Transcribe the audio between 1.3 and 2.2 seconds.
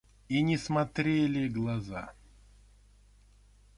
глаза.